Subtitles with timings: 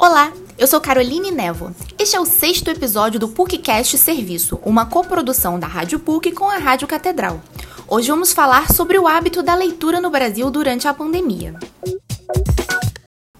[0.00, 1.74] Olá, eu sou Caroline Nevo.
[1.98, 6.56] Este é o sexto episódio do PUCcast Serviço, uma coprodução da Rádio PUC com a
[6.56, 7.38] Rádio Catedral.
[7.86, 11.54] Hoje vamos falar sobre o hábito da leitura no Brasil durante a pandemia.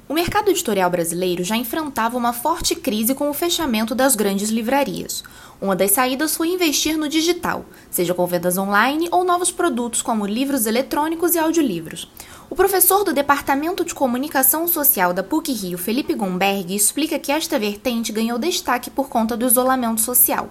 [0.06, 5.24] O mercado editorial brasileiro já enfrentava uma forte crise com o fechamento das grandes livrarias.
[5.60, 10.24] Uma das saídas foi investir no digital, seja com vendas online ou novos produtos como
[10.24, 12.10] livros eletrônicos e audiolivros.
[12.48, 17.58] O professor do Departamento de Comunicação Social da PUC Rio, Felipe Gomberg, explica que esta
[17.58, 20.48] vertente ganhou destaque por conta do isolamento social.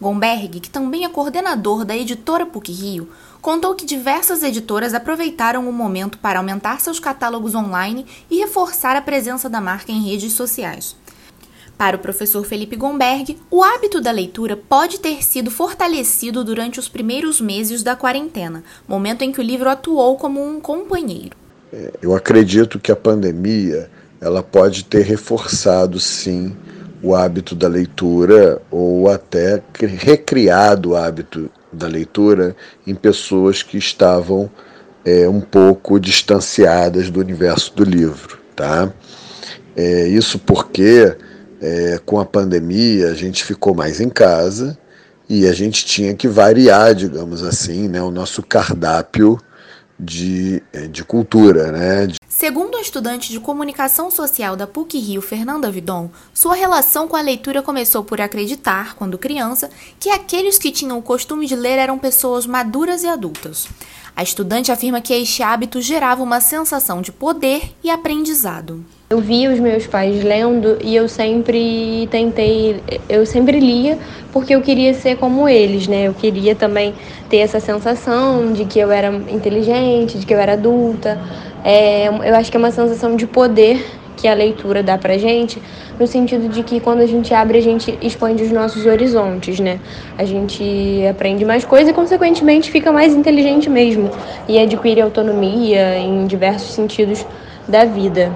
[0.00, 3.10] Gomberg, que também é coordenador da editora PUC Rio,
[3.42, 9.02] contou que diversas editoras aproveitaram o momento para aumentar seus catálogos online e reforçar a
[9.02, 10.96] presença da marca em redes sociais.
[11.78, 16.88] Para o professor Felipe Gomberg, o hábito da leitura pode ter sido fortalecido durante os
[16.88, 21.36] primeiros meses da quarentena, momento em que o livro atuou como um companheiro.
[21.70, 26.56] É, eu acredito que a pandemia ela pode ter reforçado, sim,
[27.02, 34.50] o hábito da leitura ou até recriado o hábito da leitura em pessoas que estavam
[35.04, 38.90] é, um pouco distanciadas do universo do livro, tá?
[39.76, 41.14] É, isso porque
[41.60, 44.78] é, com a pandemia a gente ficou mais em casa
[45.28, 49.38] e a gente tinha que variar, digamos assim, né, o nosso cardápio
[49.98, 52.08] de, é, de cultura, né?
[52.28, 57.22] Segundo a estudante de comunicação social da PUC Rio, Fernanda Vidon, sua relação com a
[57.22, 61.98] leitura começou por acreditar, quando criança, que aqueles que tinham o costume de ler eram
[61.98, 63.66] pessoas maduras e adultas.
[64.16, 68.82] A estudante afirma que este hábito gerava uma sensação de poder e aprendizado.
[69.10, 73.98] Eu via os meus pais lendo e eu sempre tentei, eu sempre lia
[74.32, 76.04] porque eu queria ser como eles, né?
[76.04, 76.94] Eu queria também
[77.28, 81.20] ter essa sensação de que eu era inteligente, de que eu era adulta.
[81.62, 83.84] É, eu acho que é uma sensação de poder
[84.16, 85.60] que a leitura dá pra gente,
[85.98, 89.80] no sentido de que quando a gente abre, a gente expande os nossos horizontes, né?
[90.18, 94.10] A gente aprende mais coisas e, consequentemente, fica mais inteligente mesmo
[94.48, 97.24] e adquire autonomia em diversos sentidos
[97.68, 98.32] da vida.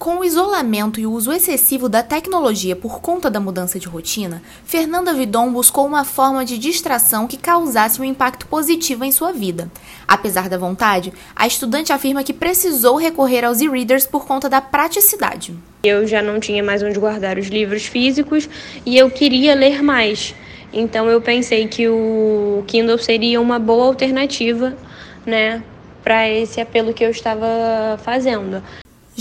[0.00, 4.42] Com o isolamento e o uso excessivo da tecnologia por conta da mudança de rotina,
[4.64, 9.70] Fernanda Vidon buscou uma forma de distração que causasse um impacto positivo em sua vida.
[10.08, 15.54] Apesar da vontade, a estudante afirma que precisou recorrer aos e-readers por conta da praticidade.
[15.84, 18.48] Eu já não tinha mais onde guardar os livros físicos
[18.86, 20.34] e eu queria ler mais.
[20.72, 24.74] Então eu pensei que o Kindle seria uma boa alternativa,
[25.26, 25.62] né,
[26.02, 28.62] para esse apelo que eu estava fazendo.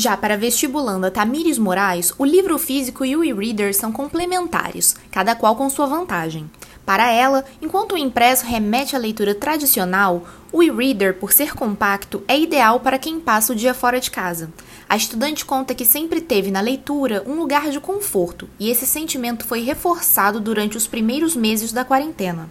[0.01, 5.35] Já para a vestibulanda Tamires Moraes, o livro físico e o e-reader são complementares, cada
[5.35, 6.49] qual com sua vantagem.
[6.85, 12.39] Para ela, enquanto o impresso remete à leitura tradicional, o e-reader, por ser compacto, é
[12.39, 14.49] ideal para quem passa o dia fora de casa.
[14.87, 19.45] A estudante conta que sempre teve na leitura um lugar de conforto, e esse sentimento
[19.45, 22.49] foi reforçado durante os primeiros meses da quarentena.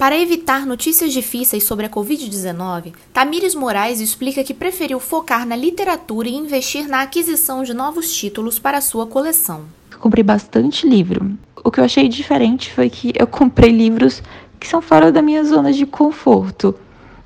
[0.00, 6.26] Para evitar notícias difíceis sobre a Covid-19, Tamires Moraes explica que preferiu focar na literatura
[6.26, 9.66] e investir na aquisição de novos títulos para sua coleção.
[9.98, 11.32] comprei bastante livro.
[11.62, 14.22] O que eu achei diferente foi que eu comprei livros
[14.58, 16.74] que são fora da minha zona de conforto.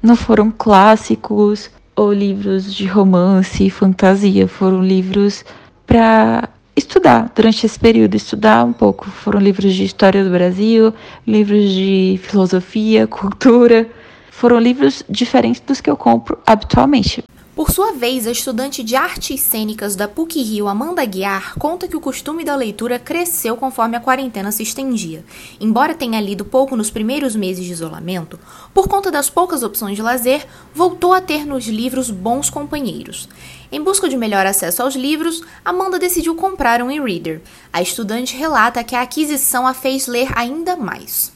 [0.02, 5.44] Não foram clássicos ou livros de romance e fantasia, foram livros
[5.86, 9.06] para estudar durante esse período, estudar um pouco.
[9.06, 10.92] Foram livros de história do Brasil,
[11.26, 13.88] livros de filosofia, cultura.
[14.30, 17.22] Foram livros diferentes dos que eu compro habitualmente.
[17.54, 21.96] Por sua vez, a estudante de artes cênicas da PUC Rio, Amanda Guiar, conta que
[21.96, 25.24] o costume da leitura cresceu conforme a quarentena se estendia.
[25.60, 28.40] Embora tenha lido pouco nos primeiros meses de isolamento,
[28.74, 30.44] por conta das poucas opções de lazer,
[30.74, 33.28] voltou a ter nos livros bons companheiros.
[33.70, 37.40] Em busca de melhor acesso aos livros, Amanda decidiu comprar um e-reader.
[37.72, 41.33] A estudante relata que a aquisição a fez ler ainda mais.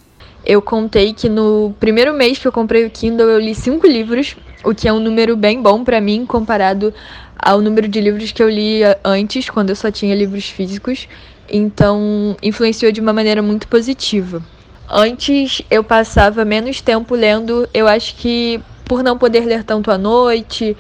[0.49, 4.35] Eu contei que no primeiro mês que eu comprei o Kindle eu li cinco livros
[4.65, 6.93] o que é um número bem bom para mim comparado
[7.39, 11.07] ao número de livros que eu li antes, quando eu só tinha livros físicos.
[11.51, 14.43] Então, influenciou de uma maneira muito positiva.
[14.89, 19.99] Antes eu passava menos tempo lendo, eu acho que por não poder ler tanto à
[19.99, 20.75] noite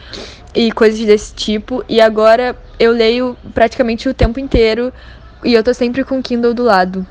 [0.54, 4.90] e coisas desse tipo, e agora eu leio praticamente o tempo inteiro
[5.44, 7.06] e eu tô sempre com o Kindle do lado.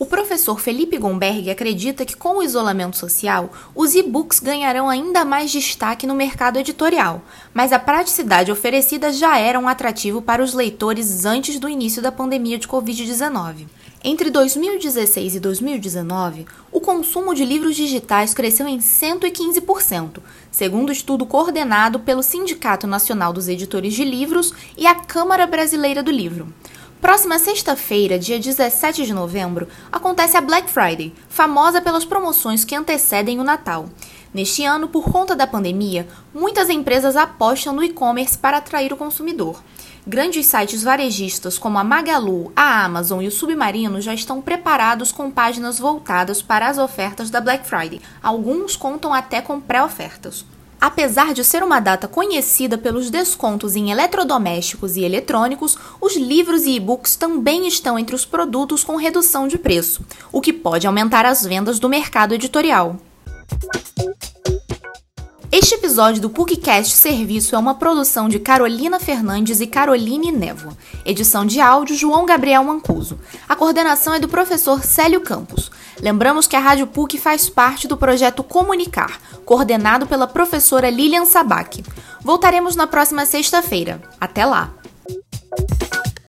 [0.00, 5.52] O professor Felipe Gomberg acredita que com o isolamento social, os e-books ganharão ainda mais
[5.52, 7.20] destaque no mercado editorial,
[7.52, 12.10] mas a praticidade oferecida já era um atrativo para os leitores antes do início da
[12.10, 13.66] pandemia de Covid-19.
[14.02, 22.00] Entre 2016 e 2019, o consumo de livros digitais cresceu em 115%, segundo estudo coordenado
[22.00, 26.50] pelo Sindicato Nacional dos Editores de Livros e a Câmara Brasileira do Livro.
[27.00, 33.40] Próxima sexta-feira, dia 17 de novembro, acontece a Black Friday, famosa pelas promoções que antecedem
[33.40, 33.88] o Natal.
[34.34, 39.62] Neste ano, por conta da pandemia, muitas empresas apostam no e-commerce para atrair o consumidor.
[40.06, 45.30] Grandes sites varejistas como a Magalu, a Amazon e o Submarino já estão preparados com
[45.30, 48.02] páginas voltadas para as ofertas da Black Friday.
[48.22, 50.44] Alguns contam até com pré-ofertas.
[50.80, 56.76] Apesar de ser uma data conhecida pelos descontos em eletrodomésticos e eletrônicos, os livros e
[56.76, 61.44] e-books também estão entre os produtos com redução de preço, o que pode aumentar as
[61.44, 62.96] vendas do mercado editorial.
[65.52, 70.76] Este episódio do PUCcast Serviço é uma produção de Carolina Fernandes e Caroline Nevo.
[71.04, 73.18] Edição de áudio João Gabriel Mancuso.
[73.48, 75.68] A coordenação é do professor Célio Campos.
[76.00, 81.84] Lembramos que a Rádio PUC faz parte do projeto Comunicar, coordenado pela professora Lilian Sabac.
[82.22, 84.00] Voltaremos na próxima sexta-feira.
[84.18, 84.72] Até lá!